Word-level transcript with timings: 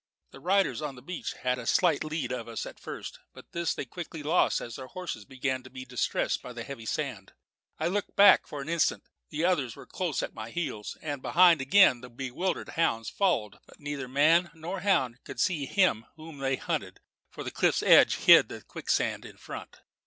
The 0.31 0.39
riders 0.39 0.81
on 0.81 0.95
the 0.95 1.03
beach 1.03 1.33
had 1.43 1.59
a 1.59 1.67
slight 1.67 2.03
lead 2.03 2.31
of 2.31 2.47
us 2.47 2.65
at 2.65 2.79
first; 2.79 3.19
but 3.35 3.51
this 3.51 3.75
they 3.75 3.85
quickly 3.85 4.23
lost 4.23 4.59
as 4.59 4.75
their 4.75 4.87
horses 4.87 5.25
began 5.25 5.61
to 5.61 5.69
be 5.69 5.85
distressed 5.85 6.43
in 6.43 6.55
the 6.55 6.63
heavy 6.63 6.87
sand. 6.87 7.33
I 7.77 7.85
looked 7.87 8.15
back 8.15 8.47
for 8.47 8.63
an 8.63 8.67
instant. 8.67 9.03
The 9.29 9.45
others 9.45 9.75
were 9.75 9.85
close 9.85 10.23
at 10.23 10.33
my 10.33 10.49
heels; 10.49 10.97
and, 11.03 11.21
behind 11.21 11.61
again, 11.61 12.01
the 12.01 12.09
bewildered 12.09 12.69
hounds 12.69 13.11
followed, 13.11 13.53
yelping 13.53 13.59
mournfully. 13.59 13.65
But 13.77 13.79
neither 13.79 14.07
man 14.07 14.51
nor 14.55 14.79
hound 14.79 15.19
could 15.23 15.39
see 15.39 15.67
him 15.67 16.07
whom 16.15 16.39
they 16.39 16.55
hunted, 16.55 16.99
for 17.29 17.43
the 17.43 17.51
cliff's 17.51 17.83
edge 17.83 18.15
hid 18.15 18.49
the 18.49 18.63
quicksand 18.63 19.23
in 19.23 19.37
front. 19.37 19.81